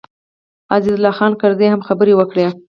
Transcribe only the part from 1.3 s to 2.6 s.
کرزي هم خبرې وکړې.